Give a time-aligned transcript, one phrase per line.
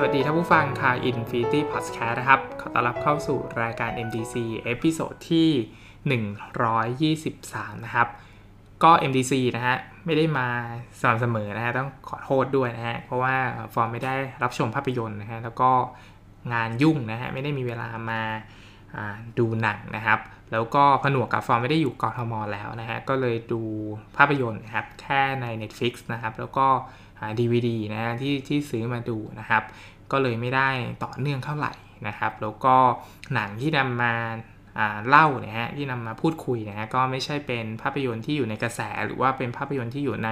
[0.00, 4.34] สวัสดีท่านผู้ฟังชาว Infinity Podcast นะครับ ขอต้อนรับเข้าสู่รายการ MDC
[4.64, 5.48] episode ที่
[7.26, 8.08] 123 นะครับ
[8.84, 9.76] ก็ MDC นะฮะ
[10.06, 10.48] ไม่ได้มา
[11.00, 13.36] สม่ำเสมอนะฮะ ต้องขอโทษด้วยนะฮะ เพราะว่า
[13.74, 15.70] ฟอร์มไม่ได้รับชมภาพยนตร์นะฮะ แล้วก็
[16.52, 18.20] งานยุ่งนะฮะ ไม่ได้มีเวลามา
[19.38, 20.18] ดูหนังนะครับ
[20.52, 23.62] แล้วก็ผนวกกับฟอร์มไม่ได้อยู่กทมแล้วนะฮะ ก็เลยดู
[24.16, 26.66] ภาพยนตร์นะครับ แค่ใน Netflix นะครับ แล้วก็
[27.38, 29.62] DVD นะที่ที่ซื้อมาดูนะครับ
[30.12, 30.68] ก็เลยไม่ได้
[31.04, 31.72] ต่อเนื่องเท่าไหร่
[32.06, 32.74] นะครับ แล้วก็
[33.34, 34.14] หนังที่นำมา
[35.08, 40.30] เล่านี่ยฮะที่นำมาพูดคุยนะฮะก็ไม่ใช่เป็นภาพยนตร์ที่อยู่ในกระแส หรือว่าเป็นภาพยนตร์ที่อยู่ใน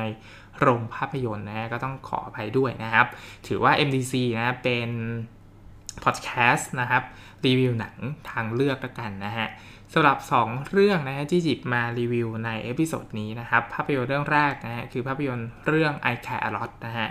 [0.58, 3.06] โรงภาพยนตร์นะฮะก็ต้องขออภัยด้วยนะครับ
[3.46, 4.90] ถือว่า MDC นะเป็น
[6.04, 7.02] พอดแคสต์นะครับ
[7.46, 7.96] รีวิวหนัง
[8.30, 9.48] ทางเลือกละกันนะฮะ
[9.94, 17.08] สำหรับ 2 เรื่องนะฮะที่หยิบมารีวิวใน episode นี้นะครับ ภาพยนตร์เรื่องแรกนะฮะคือภาพยนตร์เรื่อง I Care a Lot นะฮะ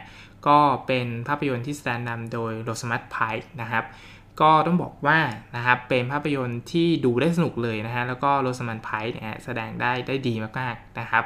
[0.48, 3.84] ก็เป็นภาพยนตร์ที่แสดงนำโดยโรสมัตไพร์นะครับ
[4.42, 5.20] ก็ต้องบอกว่า
[5.56, 11.24] นะครับเป็นภาพยนตร์ที่ดูได้สนุกเลยนะฮะแล้วก็โรสมันไพร์เนี่ยแสดงได้ได้ดีมากๆนะครับ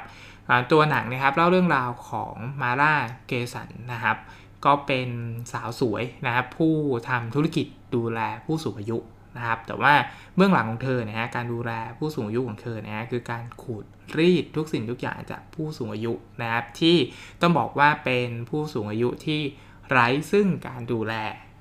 [0.71, 2.93] ตัวหนังนะครับเล่าเรื่องราวของมาร่า
[3.27, 4.17] เกสันนะครับ
[4.65, 5.09] ก็เป็น
[5.53, 6.73] สาวสวยนะครับผู้
[7.09, 8.97] ทำธุรกิจดูแลผู้สูงอายุ
[9.37, 9.93] นะครับ แต่ว่า
[10.35, 13.85] เบื้องหลังของเธอนะฮะการดูแลผู้สูงอายุของเธอนะฮะคือการขูด
[14.17, 16.97] รีดทุกสิ่งทุกอย่างจากผู้สูงอายุนะครับ ที่
[17.41, 19.41] ต้องบอกว่าเป็นผู้สูงอายุที่
[19.89, 21.13] ไร้ซึ่งการดูแล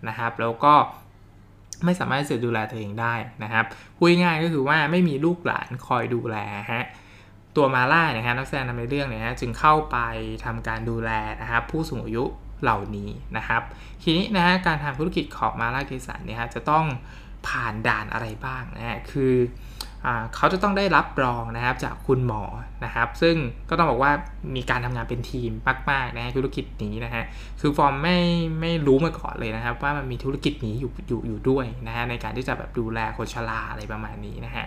[0.09, 0.75] นะครับ แล้วก็
[1.85, 3.65] ไม่สามารถจะดูแลตัวเองได้นะครับ
[3.97, 6.37] พูดง่ายก็คือว่าไม่มีลูกหลานคอยดูแล
[6.73, 6.85] ฮะ
[7.57, 9.97] ตัวมาล่าเนี่ยฮะนักแสดงนำในเรื่องเนี่ยฮะจึงเข้าไป
[10.45, 11.11] ทำการดูแล
[11.43, 12.25] นะครับผู้สูงอายุ
[12.63, 13.63] เหล่านี้นะครับ
[14.03, 16.85] ทีนี้นะฮะการทำธุรกิจของมาล่าเกสันเนี่ยฮะจะต้อง
[17.47, 19.35] ผ่านด่านอะไรบ้างนะฮะคือ
[20.07, 22.43] อเขาจะต้องได้รับรองนะครับจากคุณหมอ
[22.85, 23.37] นะครับ ซึ่ง
[23.69, 24.13] ก็ต้องบอกว่า
[24.57, 25.51] มีการทำงานเป็นทีม
[25.91, 27.25] มากๆนะธุรกิจนี้นะฮะ
[27.61, 28.19] คือฟอร์มไม่
[28.61, 34.67] ไม่รู้มาก่อนเลยนะครับ ว่ามันมีธุรกิจนี้อยู่อยู่อยู่ด้วยนะฮะในการที่จะแบบดูแลคนชราอะไรประมาณนี้นะฮะ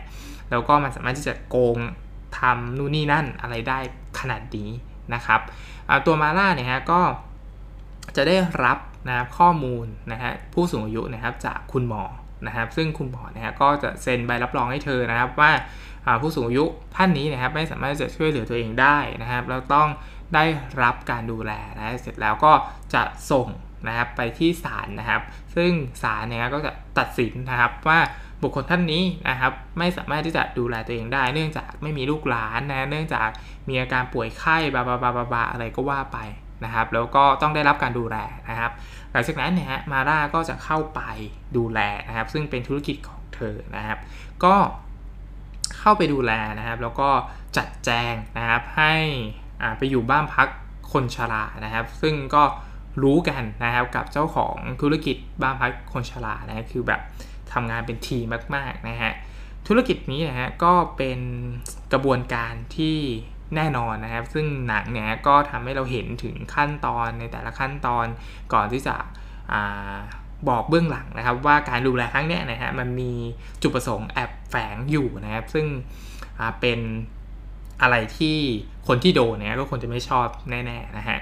[0.49, 1.77] แล้วก็มันสามารถที่จะโกง
[2.39, 3.79] ทำนู่นนี่นั่นอะไรได้
[4.19, 4.69] ขนาดนี้
[5.13, 5.41] นะครับ
[6.05, 7.01] ตัวมาล่าเนี่ยฮะก็
[8.15, 8.77] จะได้รับ
[9.07, 12.03] นะครับข้อมูลนะฮะผู้สูงอายุนะครับจากคุณหมอ
[12.47, 15.51] นะครับ ซึ่งคุณหมอนะฮะก็จะเซ็นใบรับรองให้เธอนะครับว่า
[16.21, 16.65] ผู้สูงอายุ
[16.95, 19.89] ท่านนี้นะครับไม่สามารถจะช่วยเหลือตัวเองได้นะครับแล้วต้อง
[20.35, 20.45] ได้
[20.83, 22.53] รับการดูแลนะเสร็จแล้วก็
[22.93, 23.47] จะส่ง
[23.87, 25.21] นะครับไปที่ศาลนะครับ
[25.55, 25.71] ซึ่ง
[26.03, 27.99] ศาลเนี่ยก็จะตัดสินนะครับว่า
[28.41, 33.29] บุคคลท่านนี้นะครับไม่สามารถที่จะดูแลตัวเองได้ เนื่องจากไม่มีลูกหลานนะเนื่องจาก
[33.67, 36.17] มีอาการป่วยไข้บาบาบาบาอะไรก็ว่าไป
[36.65, 38.17] นะครับ แล้วก็ต้องได้รับการดูแล
[38.49, 38.71] นะครับ
[39.11, 41.01] หลังจากนั้นเนี่ยฮะมาร่าก็จะเข้าไป
[41.57, 43.99] ดูแลนะครับ ซึ่งเป็นธุรกิจของเธอนะครับ
[44.43, 44.55] ก็
[45.79, 47.09] เข้าไปดูแลนะครับ แล้วก็
[47.57, 48.95] จัดแจงนะครับให้
[49.77, 50.47] ไปอยู่บ้านพัก
[50.91, 52.43] คนชรานะครับ ซึ่งก็
[53.03, 57.01] รู้กันนะครับกับเจ้าของธุรกิจบ้านพักคนชรานะคคือแบบ
[57.53, 59.13] ทำงานเป็นทีมมากๆนะฮะ
[59.67, 61.19] ธุรกิจนี้นะฮะก็เป็น
[61.93, 62.97] กระบวนการที่
[63.55, 68.05] แน่นอนนะครับ ซึ่งหนังเนี่ยก็ทำให้เราเห็นถึงขั้นตอนในแต่ละขั้นตอน
[68.53, 68.95] ก่อนที่จะ
[69.53, 69.55] อ
[70.49, 73.11] บอกเบื้องหลังนะครับ ว่าการดูแลครั้งนี้นะฮะมันมี
[73.61, 75.65] จุดประสงค์แอบแฝงอยู่นะครับ ซึ่ง
[76.61, 76.79] เป็น
[77.81, 78.37] อะไรที่
[78.87, 81.19] คนที่โดนเนี่ยก็ควรจะไม่ชอบแน่ๆนะฮะ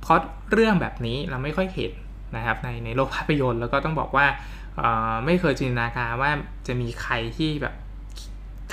[0.00, 0.18] เพราะ
[0.52, 1.92] เรื่องแบบนี้เราไม่ค่อยเห็น
[2.36, 4.26] นะครับในในโลกภาพยนตร์แล้วก็ต้องบอกว่า
[5.24, 6.30] ไม่เคยจินตนาการว่า
[6.66, 7.74] จะมีใครที่แบบ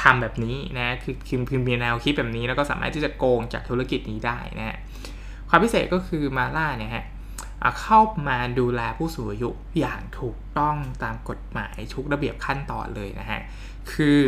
[0.05, 4.77] ทำแบบนี้นะคือคือคือมีแนวคิดแบบนี้แล้วก็สามารถที่จะโกงจากธุรกิจนี้ได้นะฮะ
[5.49, 7.05] ความพิเศษก็คือมาล่าเนี่ยฮะ
[7.81, 9.49] เข้ามาดูแลผู้สูงอายุ
[9.79, 13.39] อย่างถูกต้องตามกฎหมายทุกระเบียบขั้นตอนเลยนะฮะ
[13.91, 14.19] คือ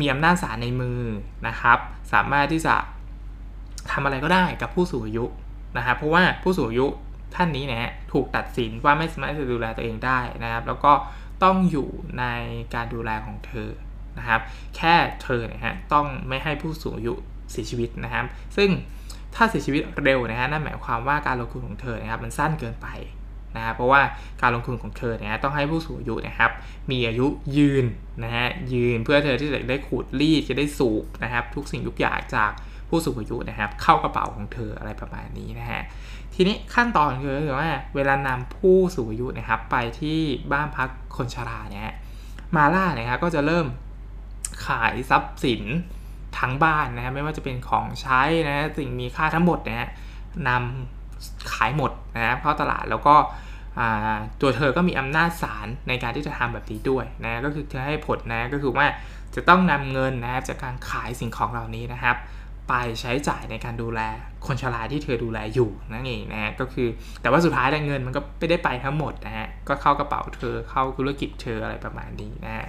[0.00, 1.00] มีอำนาจศาลในมือ
[1.48, 1.78] นะครับ
[2.12, 2.74] สามารถที่จะ
[3.90, 5.24] ทำอะไรก็ได้กับผู้สูงอายุ
[5.76, 6.86] นะครับเพราะว่าผู้สูงอายุ
[7.34, 10.92] ท่านนี้นะฮะถูกตัดสินว่าไม่สามารถจะดูแลตัวเองได้นะครับ แล้วก็
[11.42, 11.88] ต้องอยู่
[12.18, 12.24] ใน
[12.74, 13.70] การดูแลของเธอ
[14.18, 14.40] นะครับ
[14.76, 17.14] แค่เธอเนี่ยฮะต้องไม่ให้ผู้สูงอายุ
[17.50, 18.24] เสียชีวิตนะครับ
[18.56, 18.70] ซึ่ง
[19.34, 22.88] ถ้าเสียชีวิตเร็วนะฮะนั่นหมายความว่าการลงทุนของเธอนะครับมันสั้นเกินไป
[23.56, 24.02] นะครับเพราะว่า
[24.42, 26.50] การลงทุนของเธอเนี่ยต้องให้ผู้สูงอายุนะครับ
[26.90, 27.26] มีอายุ
[27.56, 27.84] ยืน
[28.24, 32.50] นะฮะยืนเพื่อเธอที่จะได้ขูดรีดจะได้สูบนะครับ ทุกสิ่งทุกอย่างจาก
[32.88, 35.82] ผู้สูงอายุนะครับ เข้ากระเป๋าของเธออะไรประมาณนี้นะฮะ
[36.34, 40.20] ทีนี้ขั้นตอนคือว่า เวลานำผู้สูงอายุนะครับ ไปที่
[40.52, 41.94] บ้านพักคนชราเนี่ย
[42.56, 43.66] มาล่าเนี่ยครับก็จะเริ่ม
[44.66, 45.62] ขายทรัพย์สิน
[46.38, 49.90] ทั้งบ้านนะไม่ว่าจะเป็นของใช้นะสิ่งมีค่าทั้งหมดนะ
[50.48, 53.14] นำขายหมดนะครับเข้าตลาดแล้วก็
[54.40, 58.86] ตัวเธอก็มีอำนาจศาลในการที่จะทำแบบนี้ด้วยนะก็คือเธอให้ผลนะก็คือว่า
[59.34, 62.16] จะต้องนำเงินนะครับจากการขายสิ่งของเหล่านี้นะครับ
[62.68, 64.00] ไปใช้จ่ายในการดูแล
[64.46, 66.88] คนชราที่เธอดูแลอยู่นั่นเองนะฮะก็คือ
[67.22, 72.66] แต่ว่าสุดท้ายเงินมันก็ไม่ได้ไปทั้งหมดนะฮะก็เข้ากระเป๋าเธอเข้าธุรกิจเธออะไรประมาณนี้นะฮะ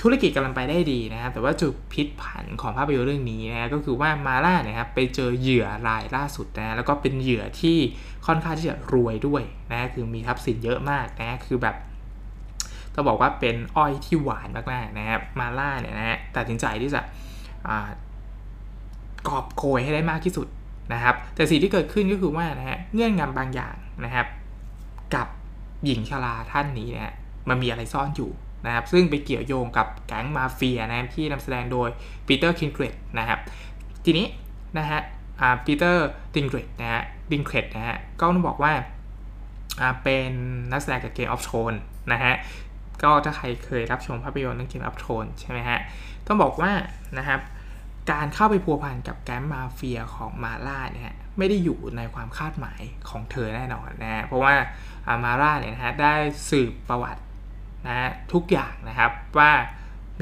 [0.00, 7.78] ธุรกิจกำลังไปได้ดีนะครับ แต่ว่าจุดพิษผันของภาพยนตร์เรื่องนี้นะก็คือว่ามาล่าเนี่ยครับไปเจอเหยื่อรายล่าสุดนะแล้วก็เป็นเหยื่อที่
[8.26, 9.42] ค่อนข้างที่จะรวยด้วย
[9.72, 11.76] นะคือมีทรัพย์สินเยอะมากนะคือแบบ
[12.94, 17.00] ต้องบอกว่าเป็นอ้อยที่หวานมากๆนะครับมาล่าเนี่ยนะตัดสินใจที่จะ
[19.28, 20.46] กอบโกยให้ได้มากที่สุด
[20.92, 23.74] นะครับ แต่สิ่งที่เกิดขึ้นก็คือว่านะฮะเงื่อนงำบางอย่าง
[24.04, 24.26] นะครับ
[25.14, 25.26] กับ
[25.84, 27.14] หญิงชราท่านนี้นะฮะ
[27.48, 28.30] มันมีอะไรซ่อนอยู่
[28.66, 31.88] นะครับซึ่งไปเกี่ยวโยงกับแก๊งมาเฟียนะครับที่นำแสดงโดย
[32.26, 33.40] ปีเตอร์ดิงเกรดนะครับ
[34.04, 34.26] ทีนี้
[34.78, 35.00] นะฮะ
[35.64, 38.72] ปีเตอร์ดิงเกรดนะฮะดิงเกรดนะฮะก็ต้องบอกว่า
[40.02, 40.30] เป็น
[40.72, 41.72] นักแสดงกับ Game of Thrones
[42.12, 42.34] นะฮะ
[43.02, 45.78] ก็ถ้าใครเคยรับชมภาพยนตร์เรื่อง Game of Thrones ใช่ไหมฮะ
[46.26, 46.72] ต้องบอกว่า
[47.18, 47.40] นะครับ
[48.12, 54.52] การเข้าไปพัวพันกับแก๊งมาเฟียของมาล่าเนี่ยไม่ได้อยู่ในความคาดหมายของเธอแน่นอนนะเพราะว่า
[55.24, 56.14] มาร่าเนี่ยนะฮะได้
[56.50, 57.22] สืบประวัติ
[57.86, 59.50] นะทุกอย่างนะครับว่า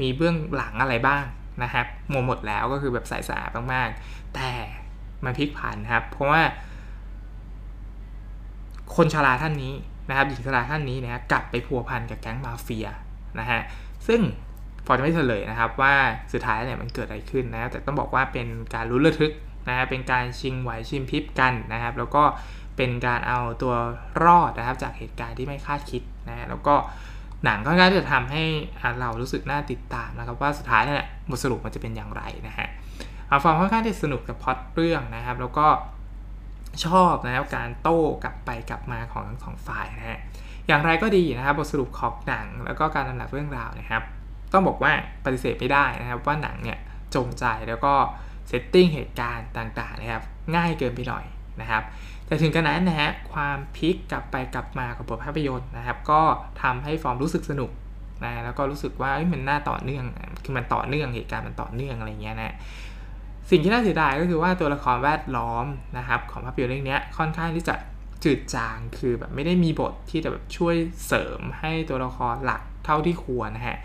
[0.01, 1.23] มีเบื้องหลังอะไรบ้าง
[1.63, 4.51] นะครับหมดหมดแล้วก็คือแบบใส่สะอาดมากๆ แต่
[5.23, 6.41] มันพลิกผันครับ เพราะว่า
[8.95, 9.73] คนชราท่านนี้
[10.09, 12.87] นะครับหญิงชราท่านนี้นะกลับไปพัวพันกับแก๊งมาเฟีย
[13.39, 13.61] นะฮะ
[14.07, 14.21] ซึ่ง
[14.85, 15.93] ฟอร์จะไม่เฉลยนะครับว่า
[16.33, 19.31] สุดท้ายเนี่ยมันเกิดอะไรขึ้นนะแต่ต้องบอกว่าเป็นการลุ้นระทึก
[19.67, 22.23] นะฮะเป็นการชิงไหวชิงพริบกันนะครับ แล้วก็
[22.77, 23.73] เป็นการเอาตัว
[24.23, 26.75] รอดนะครับจากเหตุการณ์ที่ไม่คาดคิดนะแล้วก็
[27.45, 28.43] หนังก็น่าจะทำให้
[28.99, 32.67] เรารู้สึกน่าติดตามนะครับว่าสุดท้ายเนี่ยบทสรุปมันจะเป็นอย่างไรนะฮะ
[33.29, 35.67] อาฟอร์มค่อนข้างที่สนุกกับพอดเรื่องนะครับ แล้วก็
[36.85, 40.19] ชอบนะครับการโต้กลับไปกลับมาของทั้งสองฝ่ายนะฮะ
[40.67, 44.03] อย่างไรก็ดีนะครับบทสรุปของหนังแล้วก็การดำเนินเรื่องราวนะครับ
[44.53, 44.91] ต้องบอกว่า
[45.25, 46.77] ปฏิเสธไม่ได้นะครับว่าหนังเนี่ย
[47.15, 47.93] จงใจแล้วก็
[48.47, 50.23] setting เหตุการณ์ต่างๆนะครับ
[50.55, 51.25] ง่ายเกินไปหน่อย
[51.61, 51.83] นะครับ
[52.31, 56.21] แต่ถึงกระนั้นนะฮะความพลิกกลับไปกลับมาของบทภาพยนตร์นะครับ ก็
[56.61, 57.71] ทำให้ฟอร์มรู้สึกสนุก
[58.23, 60.03] นะแล้วก็รู้สึกว่ามันน่าต่อเนื่อง
[60.43, 62.55] คือมันต่อเนื่องเหตุการณ์มันต่อเนื่องอะไรเงี้ยนะ
[63.49, 65.65] สิ่งที่น่าเสียดายก็คือว่าตัวละครแวดล้อม
[65.97, 67.75] นะครับของภาพยนตร์เรื่องนี้ค่อนข้างที่จะ
[68.23, 70.75] จืดจางคือแบบไม่ได้มีบทที่จะแบบช่วย
[71.05, 73.77] เสริมให้ตัวละครหลักเท่าที่ควรนะฮะ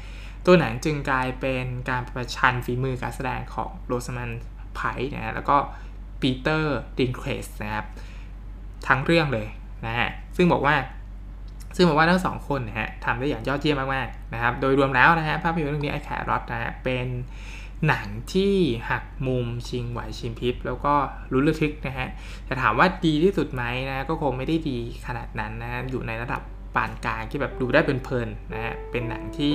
[0.46, 4.30] ตัวหนังจึงกลายเป็นการประชันฝีมือการแสดงของโรสมัน
[4.74, 5.56] ไพร์นะฮะแล้วก็
[6.20, 7.86] ปีเตอร์ดินเครสนะครับ
[8.88, 9.46] ทั้งเรื่องเลย
[9.86, 10.74] นะฮะซึ่งบอกว่า
[11.76, 17.06] ซึ่งบอกว่าทั้งสองคนนะฮะทำได้อย่างยอดเยี่ยมมากๆนะครับ โดยรวมแล้วนะฮะภาพยนตร์เรื่องนี้ไอแครอตนะฮะเป็น
[17.88, 18.54] หนังที่
[18.90, 20.94] หักมุมชิงไหวชิงพริบแล้วก็
[21.32, 22.08] รุ้นระทึกนะฮะ
[22.46, 26.42] แต่ถามว่าดีที่สุดไหมนะก็คงไม่ได้ดีขนาดนั้นนะอยู่ในระดับ
[26.74, 29.52] ปานกลางที่แบบดูได้เพลินๆนะฮะเป็นหนังที่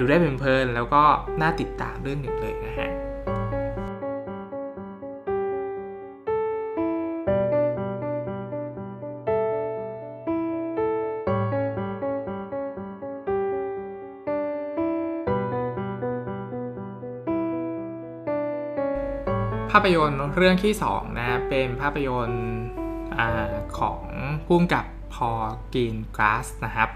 [0.00, 1.02] ดูได้เพลินๆแล้วก็
[1.40, 2.88] น่าติดตามเรื่องหนึ่งเลยนะฮะ
[19.72, 22.46] ภาพยนตร์เรื่องที่2นะเป็นภาพยนตร์
[23.78, 24.02] ของ
[24.46, 25.30] พุ่มกับพอ
[25.74, 26.90] กินกราสนะครับ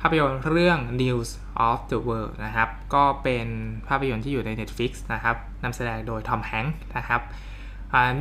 [0.00, 1.30] ภาพยนตร์เรื่อง News
[1.68, 3.46] of the World นะครับ ก็เป็น
[3.88, 7.20] ภาพยนตร์ที่อยู่ใน Netflix นะครับนำแสดงโดยทอมแฮงค์นะครับ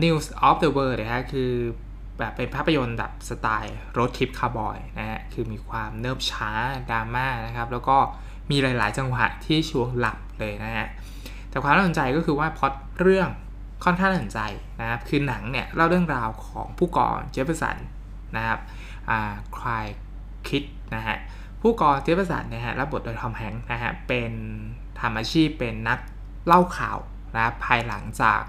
[0.03, 1.51] News of the World นะฮะคือ
[2.19, 6.51] แบบเป็นภาพยนตร์แบบสไตล์รถทิปคาร์บอยนะฮะคือมีความเนิบช้า
[6.89, 7.97] ดราม่านะครับ แล้วก็
[8.51, 10.87] มีหลาย ๆ จังหวะที่ช่วงหลับเลยนะฮะ
[11.49, 13.29] แต่ความน่าสนใจก็คือว่าพล็อตเรื่อง
[13.83, 14.39] ค่อนข้างน่าสนใจ
[14.81, 17.77] นะครับ คือหนังเนี่ยเล่าเรื่องราวของผู้กองเจฟเฟอร์สัน
[18.37, 18.59] นะครับ
[19.57, 19.85] ไคล์
[20.47, 20.63] คิดด์
[20.95, 21.17] นะฮะ
[21.61, 24.31] ผู้กองเจฟเฟอร์สันนะฮะรับบทโดยทอมแฮงค์นะฮะ เป็น
[24.99, 25.99] ทำอาชีพเป็นนัก
[26.45, 26.97] เล่าข่าว
[27.35, 28.41] นะภายหลังจาก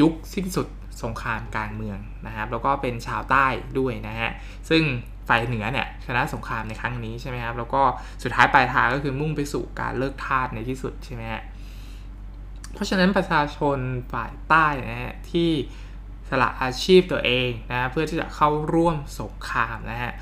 [0.00, 0.68] ยุคสิ้นสุด
[1.02, 3.46] สงครามกลางเมืองนะครับ แล้วก็เป็นชาวใต้
[3.78, 4.30] ด้วยนะฮะ
[4.68, 4.82] ซึ่ง
[5.28, 7.82] ฝ่ายเหนือเนี่ยชนะสงครามในครั้งนี้ใช่ไหมครับ แล้วก็
[8.22, 11.42] สุดท้ายปลายทางก็คือมุ่งไปสู่การเลิกทาสในที่สุดใช่ไหมฮะ
[12.76, 13.78] เพราะฉะนั้นประชาชน
[14.12, 15.50] ฝ่ายใต้นะฮะที่
[16.28, 20.12] สละอาชีพตัวเองนะเพื่อที่จะเข้าร่วมสงครามนะฮะ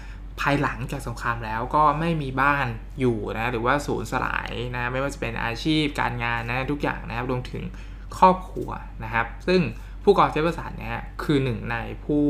[0.41, 2.67] ภายหลังจากสงครามแล้วก็ไม่มีบ้าน
[3.01, 7.63] อยู่นะหรือว่าสูญสลายนะไม่ว่าจะเป็นอาชีพการงานนะทุกอย่างนะครับรวมถึง
[8.19, 8.71] ครอบครัว
[9.05, 9.61] นะครับ ซึ่ง
[10.05, 12.25] ผู้ก่อเจฟเฟอร์สันเนี่ยคือหนึ่งในผู้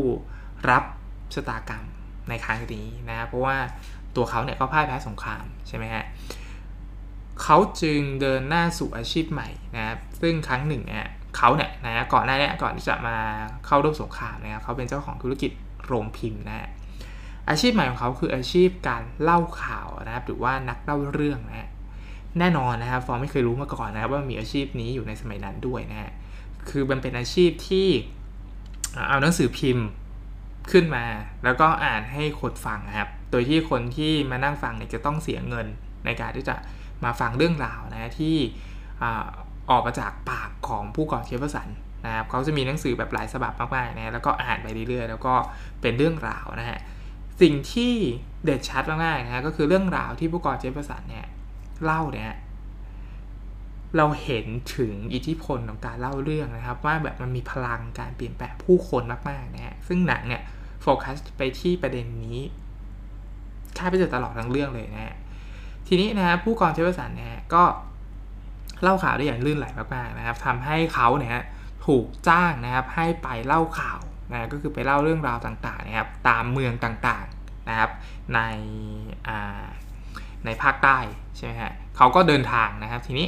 [0.71, 0.85] รับ
[1.35, 1.85] ชะตากรรม
[2.29, 3.57] ในครั้งนี้นะเพราะว่า
[4.17, 6.05] ตัวเขาเนี่ยก็พ่ายแพ้สงครามใช่ไหมฮะ
[7.43, 13.17] เขาจึงเดินหน้าสู่อาชีพใหม่นะครับซึ่งครั้งหนึ่งเนี่ยเขาเนี่ยนะก่อนหน้านี้ก่อนที่จะมา
[13.67, 15.51] เข้าร่วมสงครามนะครับเขาเป็นเจ้าของธุรกิจ
[15.87, 16.69] โรงพิมพ์นะ
[17.49, 21.69] อาชีพใหม่ของเขาคืออาชีพการเล่าข่าวนะครับหรือว่านักเล่าเรื่องนะ
[22.39, 26.13] แน่นอนนะครับฟอร์มไม่เคยรู้มาก่อนนะครับว่ามีอาชีพนี้อยู่ในสมัยนั้นด้วยนะฮะ
[26.69, 27.89] คือมันเป็นอาชีพที่
[29.09, 29.87] เอาหนังสือพิมพ์
[30.71, 31.05] ขึ้นมา
[31.45, 35.67] แล้วก็อ่านให้คนฟังครับ โดยที่คนที่มานั่งฟังเนี่ยจะต้องเสียเงิน
[36.05, 36.57] ในการที่จะ
[37.05, 38.37] มาฟังเรื่องราวนะที่
[39.71, 41.69] ออกมาจากปากของผู้ก่อเชื้อสัน
[42.07, 45.35] นะครับเขาจะมีหนังสือแบบหลายฉบับมากๆนะแล้วก็อ่านไปเรื่อยๆ แล้วก็
[45.81, 46.79] เป็นเรื่องราวนะฮะ
[47.41, 47.95] สิ่งที่
[48.45, 51.27] เด็ดชัดมากๆนะก็คือเรื่องราวที่ผู้ก่อเชื้อสันเนี่ย
[51.85, 52.33] เล่าเนี่ย
[53.97, 54.47] เราเห็น
[54.77, 60.43] ถึงอิทธิพลของการเล่าเรื่องนะครับ ว่าแบบมันมีพลังการเปลี่ยนแปลงผู้คนมากๆนะฮะซึ่งหนังเนี่ย
[60.83, 62.39] โฟกัสไปที่ประเด็นนี้
[63.77, 65.15] ค่าไปจนตลอดทั้งเรื่องเลยนะฮะ
[65.89, 67.63] ทีนี้นะผู้กองเชฟสันเนี่ยก็
[68.83, 71.45] เล่าข่าวได้อย่างลื่นไหลมากๆนะครับทำให้เขาเนี่ย
[71.87, 74.01] ถูกจ้างนะครับให้ไปเล่าข่าว
[74.33, 77.91] นะก็คือไปเล่าเรื่องราวต่างๆนะครับตามเมืองต่างๆนะครับ
[78.35, 78.41] ใน
[80.45, 80.99] ในภาคใต้
[81.37, 83.27] ใช่ไหมฮะเขาก็เดินทางนะครับ ทีนี้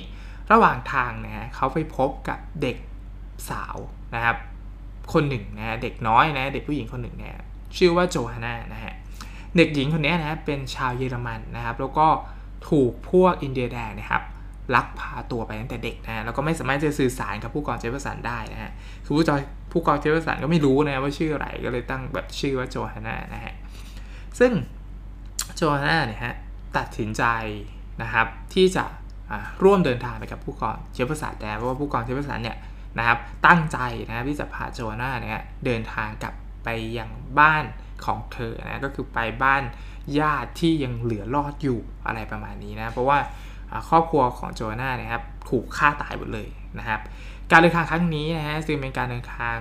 [0.52, 2.76] ระหว่างทางนะฮะเขาไปพบกับเด็ก
[3.50, 3.76] สาว
[4.14, 4.36] นะครับ
[5.12, 7.36] คนหนึ่งนะเด็กน้อยนะเด็กผู้หญิงคนหนึ่งเนี่ย
[7.76, 8.94] ชื่อว่าโจฮาน่านะฮะ
[9.56, 12.06] เด็กหญิงคนนี้นะเป็นชาวเยอรมันนะครับ แล้วก็
[12.68, 14.22] ถูกพวกอินเดียแดงนะครับ
[14.74, 18.72] ลักพาตัวไปตั้งแต่เด็กนะแล้วก็ไม่สามารถจะสื่อสารกับผู้กองเจฟเฟอร์สันได้นะฮะ
[19.04, 19.40] คือผู้กอง
[19.72, 23.54] ผู้กองเจฟเฟอร์สันก็ไม่รู้นะว่าชื่ออะไรก็เลยตั้งแบบชื่อว่าโจฮาน่านะฮะ
[24.38, 24.52] ซึ่ง
[25.56, 26.34] โจฮาน่าเนี่ยฮะ
[26.76, 27.24] ตัดสินใจ
[28.02, 28.84] นะครับที่จะ
[29.64, 32.56] ร่วมเดินทางไปกับผู้กองเชฟเฟอร์สันนะเพราะว่าผู้กองเชฟเฟอร์สันเนี่ย
[32.98, 36.68] นะครับตั้งใจนะที่จะพาโจนาเนี่ยเดินทางกลับไป
[36.98, 37.64] ยังบ้าน
[38.04, 39.62] ของเธอนะก็คือไปบ้าน
[40.18, 43.18] ญาติที่ยังเหลือรอดอยู่อะไรประมาณนี้นะเพราะว่า
[43.88, 46.48] ครอบครัวของโจนาเนี่ยครับถูกฆ่าตายหมดเลย
[46.78, 47.00] นะครับ
[47.50, 49.56] การเดินทางครั้งนี้นะฮะจึงเป็นการเดินทาง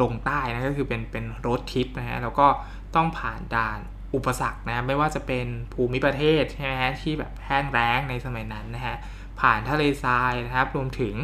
[0.00, 2.46] ลงใต้นะก็คือเป็นเป็นรถทิปนะฮะแล้วก็
[2.94, 3.78] ต้องผ่านด่าน
[4.14, 8.96] อุปสรรคนะไม่ว่าจะเป็นภูมิประเทศใช่ไหมฮะที่แบบแห้งแล้งในสมัยนั้นนะฮะ
[9.40, 11.14] ผ่านทะเลทรายนะครับรวมถึง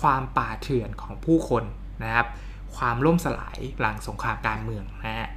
[0.00, 1.64] ความป่าเถื่อนของผู้คน
[2.04, 2.26] นะครับ
[2.76, 5.28] ความล่มสลายหลังสงครามการเมืองนะฮะ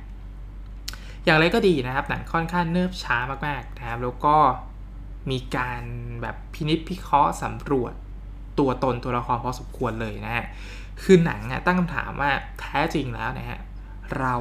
[1.25, 4.35] อย่างไรก็ดีนะครับหนังค่อนข้างเนิบช้ามากๆนะครับแล้วก็
[5.31, 5.81] มีการ
[6.21, 7.93] แบบพินิจพิเคราะห์สำรวจ
[8.59, 10.45] ตัวตนตัวละครพอสมควรเลยนะฮะ
[11.03, 13.59] คือหนังตั้งคำถามว่าแท้จริงแล้วนะฮะ
[14.19, 14.35] เรา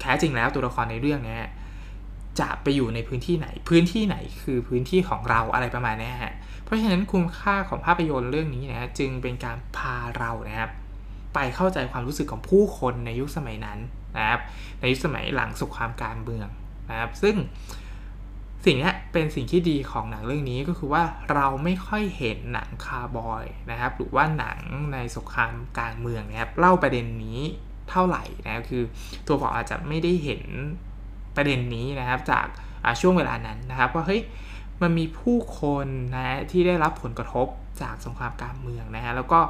[0.00, 1.38] แท้จริงแล้วตัวละครในเรื่องนี้
[2.40, 6.34] จะไปอยู่ในพื้นที่ไหน พื้นที่ไหนคือพื้นที่ของเราอะไรประมาณนี้ฮะ
[6.64, 10.70] เพราะฉะนั้นคุณค่าของภาพยนตร์เรื่องนี้นะจึงเป็นการพาเรานะครับ
[11.34, 13.78] ไปเข้าใจความรู้สึกของผู้คนในยุคสมัยนั้น
[14.18, 14.40] นะครับ
[14.78, 16.48] ในยุคสมัยหลังสงครามการเมือง
[16.90, 17.36] นะครับซึ่ง
[18.64, 21.02] สิ่งนี้เป็นสิ่งที่ดีของหนังเรื่องนี้ก็คือว่า
[21.32, 24.58] เราไม่ค่อยเห็นหนังคาร์บอยนะครับหรือว่าหนัง
[24.92, 27.40] ในสงครามการเมืองนะครับเล่าประเด็นนี้
[27.90, 28.82] เท่าไหร่นะคือ
[29.26, 30.42] ตัวผมอาจจะไม่ได้เห็น
[31.36, 32.46] ประเด็นนี้นะครับจาก
[33.00, 34.22] ช่วงเวลานั้นนะครับว่าเฮ้ย
[34.82, 37.46] มันมีผู้คนนะที่ได้รับผลกระทบ
[37.82, 39.40] จากสงครามการเมืองนะฮะแล้วก็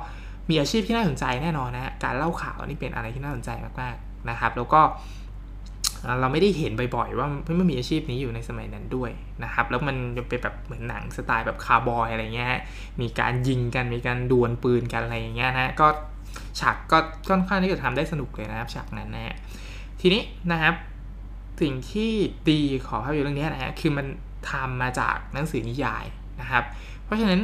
[0.48, 4.80] มีอาชีพที่น่าสนใจแน่นอนนะการเล่าข่าวนี่เป็นอะไรที่น่าสนใจมากๆ นะครับ แล้วก็
[6.20, 9.10] เราไม่ได้เห็นบ่อยๆว่าไมันมีอาชีพนี้อยู่ในสมัยนั้นด้วย
[9.44, 9.96] นะครับ แล้วมัน
[10.28, 12.48] เป็นแบบเหมือนหนังสไตล์แบบคาร์บอยอะไรเงี้ย
[13.00, 15.86] มีการยิงกันมีการดวลปืนกันอะไรอย่างเงี้ยนะก็
[16.60, 19.36] ฉากก็ค่อนข้างที่จะทำได้สนุกเลยนะครับฉากนั้นนะฮะ
[20.00, 20.74] ทีนี้นะครับ
[21.60, 22.12] สิ่งที่
[22.50, 24.06] ดีของภาพยนตร์เรื่องนี้นะฮะคือมัน
[24.50, 26.04] ทำมาจากหนังสือนิยาย
[26.40, 26.64] นะครับ
[27.04, 27.40] เพราะฉะนั้น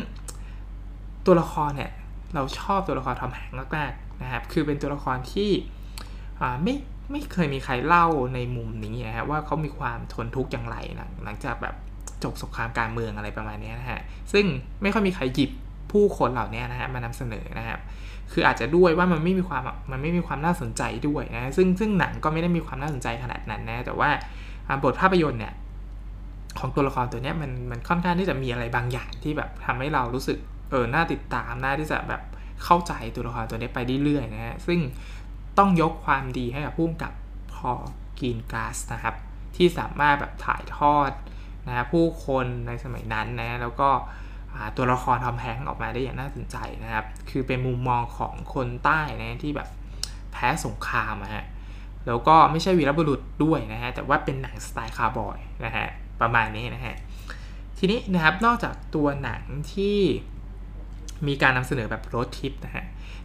[1.26, 1.90] ตัวละครเนี่ย
[2.34, 5.50] เราชอบตัวละครทอมแฮงมากๆนะครับคือเป็นตัวละครที่
[6.62, 6.74] ไม่
[7.10, 10.76] ไม่เคยมีใครเล่าในมุมนี้นะครับว่าเขามีความทนทุกข์อย่างไร
[11.24, 11.74] หลังจากแบบ
[12.24, 14.00] จบสงครามการเมืองอะไรประมาณนี้นะฮะ
[14.32, 14.44] ซึ่ง
[14.82, 15.50] ไม่ค่อยมีใครหยิบ
[15.92, 17.80] ผู้คนเหล่านี้นะฮะมานำเสนอนะครับ
[18.32, 24.10] คืออาจจะด้วยว่ามันไม่มีความมันไม่มีความน่าสนใจด้วยนะซึ่งซึ่งหนังก็ไม่ได้มีความน่าสนใจขนาดนั้นนะแต่ว่า
[24.84, 25.54] บทภาพยนตร์เนี่ย
[26.58, 30.38] ของตัวละครตัวนี้มันมันค่อนข้างที่จะมีอะไรบางอย่างที่แบบทำให้เรารู้สึก
[30.70, 32.22] เออน่าติดตามน่าที่จะแบบ
[32.64, 34.78] เข้าใจตัวละครตัวนี้ไปเรื่อยๆนะฮะซึ่ง
[35.60, 37.12] ต้องยกความดีให้กับผู้กำกับ
[37.54, 37.72] พอ
[38.20, 39.14] กีนกาสนะครับ
[39.56, 41.10] ที่สามารถแบบถ่ายทอด
[41.66, 43.88] นะผู้คนในสมัยนั้นนะแล้วก็
[44.76, 49.68] ตัวละครทอมแฮงออกมาได้อย่างน่าสนใจนะครับ คือเป็นมุมมองของคนใต้นะที่แบบ
[50.32, 51.44] แพ้สงครามนะฮะ
[52.06, 55.86] แล้วก็ไม่ใช่วีรบุรุษด้วยนะฮะแต่ว่าเป็นหนังสไตล์คาร์บอยนะฮะ
[56.20, 56.96] ประมาณนี้นะฮะ
[57.78, 59.98] ทีนี้นะครับนอกจากตัวหนังที่
[61.26, 62.84] มีการนำเสนอแบบรถทิปนะฮะ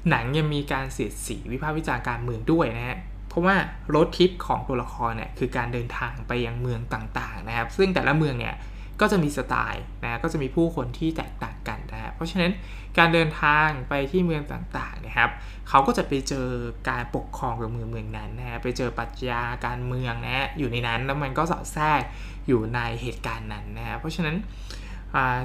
[0.10, 2.98] หนังยังมีการเสียดสีวิพากษ์วิจารณ์การเมืองด้วยนะฮะ
[3.30, 3.56] เพราะว่า
[3.96, 8.56] รถทิปของตัวละครเนี่ยคือการเดินทางไปยังเมืองต่างๆนะครับ ซึ่งแต่ละเมืองเนี่ย
[9.02, 12.52] ก็จะมีสไตล์นะก็จะมีผู้คนที่แตกต่างกันนะครับเพราะฉะนั้น
[12.98, 15.30] การเดินทางไปที่เมืองต่างๆนะครับ
[15.70, 16.48] เขาก็จะไปเจอ
[16.90, 22.02] การปกครองของเมืองเมืองนั้นนะฮะ ไปเจอปรัชญาการเมืองนะอยู่ในนั้นแล้วมันก็สอดแทรก
[22.48, 24.36] อยู่ในเหตุการณ์นั้นนะเพราะฉะนั้น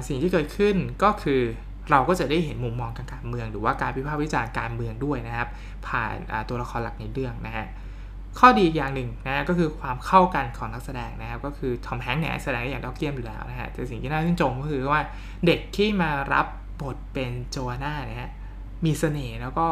[0.07, 1.41] สิ่งที่เกิดขึ้นก็คือ
[1.89, 5.49] เราก็จะได้เห็นมุมมองทางการเมือง หรือว่าการวิพากษ์วิจารณ์การเมืองด้วยนะครับ
[5.87, 6.15] ผ่าน
[6.49, 7.67] ตัวละครหลักในเรื่องนะฮะ
[8.39, 15.01] ข้อดีอย่างหนึ่งนะก็คือความเข้ากันของนักแสดงนะครับ ก็คือทอมแฮงค์เนี่ยแสดงอย่างดอกเกียมอยู่แล้วนะฮะแต่สิ่งที่น่าชื่นชมก็คือว่า
[15.45, 16.45] เด็กที่มารับ
[16.81, 18.31] บทเป็นโจวาน่าเนี่ย
[18.85, 19.67] มีเสน่ห์แล้วก็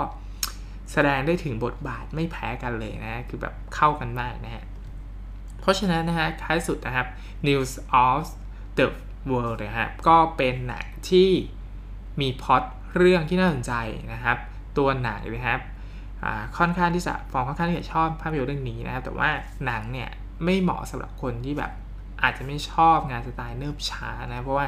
[0.92, 4.64] แสดงได้ถึงบทบาทไม่แพ้กันเลยนะคือแบบเข้ากันมากนะฮะ
[5.62, 7.08] เพราะฉะนั้นนะฮะท้ายสุดนะครับ
[7.48, 7.72] News
[8.06, 8.24] of
[8.78, 8.88] the
[9.32, 11.30] World นะครับก็เป็นหนังที่
[12.22, 12.64] มีพล็อต
[12.98, 13.74] เรื่องที่น่าสนใจ
[14.14, 14.38] นะครับ
[14.78, 15.62] ตัวหนังนะครับ
[16.58, 19.30] ค่อนข้างที่จะฟองค่อนข้างที่จะชอบภาพยนตร์เรื่องนี้นะครับ แต่ว่า
[19.66, 20.10] หนังเนี่ย
[20.44, 21.72] ไม่เหมาะสำหรับคนที่แบบ
[22.24, 24.66] อาจจะไม่ชอบงานสไตล์เนิบช้านะ เพราะว่า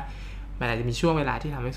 [0.59, 1.71] มันอาจจะมีช่วงเวลาที่ทำให้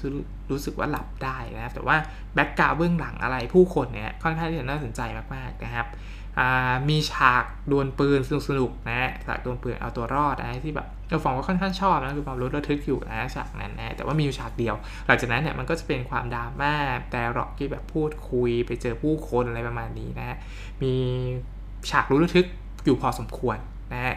[0.50, 1.96] รู้สึกว่าหลับได้นะครับ แต่ว่า
[2.34, 5.00] แบ็กกราวเบื้องหลังอะไรผู้คนเนี่ยค่อนข้างที่จะน่าสนใจ
[5.34, 5.86] มากๆนะครับ
[6.88, 14.74] มีฉากดวลปืนสนุกๆนะฉากดวลปืนเอาตัวรอดนะที่แบบเราฟองก็ค่อนข้างชอบนะคือความรู้ระทึกอยู่นะฉากนั้นนะแต่ว่ามีอยู่ฉากเดียว
[15.06, 16.74] หลังจากนั้นเนี่ยมันก็จะเป็นความดราม่า
[17.10, 20.36] แต่หรอกที่แบบพูดคุยไปเจอผู้คนอะไรประมาณนี้นะ
[20.82, 20.94] มี
[21.90, 22.46] ฉากรู้ระทึก
[22.84, 23.58] อยู่พอสมควร
[23.92, 24.14] นะฮะ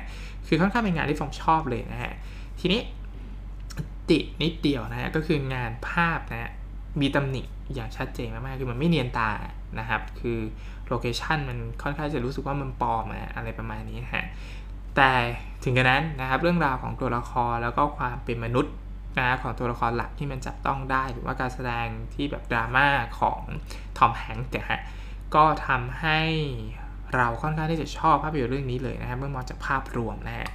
[0.48, 2.14] คือค่อนข้างเป็นงานที่ฟองชอบเลยนะฮะ
[2.60, 2.82] ทีนี้
[4.10, 6.52] ตินิดเดียวนะฮะก็คืองานภาพนะ
[7.02, 7.42] มีตำหนิ
[7.74, 9.30] อย่างชัดเจนมากๆ คือมันไม่เนียนตา
[9.80, 10.40] นะครับ คือ
[10.88, 14.26] โลเคชันมันค่อนข้างจะรู้สึกว่ามันปลอมอะไรประมาณนี้ฮะ
[14.96, 15.12] แต่
[15.64, 18.74] ถึงกระนั้นนะครับเรื่องราวของตัวละครแล้วก็ความเป็นมนุษย์
[19.20, 22.88] นะของตัวละครหลักที่มันจับต้องได้ หรือว่าการแสดงที่แบบดราม่า
[23.20, 23.42] ของ
[23.98, 24.82] ทอมแฮงค์เนี่ยฮะ
[25.36, 26.20] ก็ทำให้
[27.16, 30.50] เราค่อนข้างที่จะชอบภาพยนตร์เรื่องนี้เลยนะครับเมื่อมองจากภาพรวมนะฮะ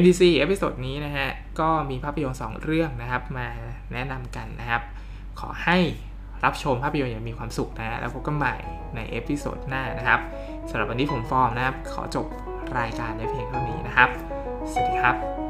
[0.00, 1.28] MDC episode นี้นะฮะ
[1.60, 3.48] ก็มีภาพยนตร์2เรื่องนะครับมา
[3.92, 4.82] แนะนำกันนะครับ
[5.40, 5.78] ขอให้
[6.44, 8.54] รับชมภาพยนตร์อย่างมีความสุขนะ แล้วพบกันใหม่
[8.94, 10.20] ใน episode หน้านะครับ
[10.70, 12.26] สำหรับวันนี้ผมฟอร์มนะครับ ขอจบ
[12.78, 14.08] รายการในเพียงเท่านี้นะครับ
[14.72, 15.45] สวัสดีครับ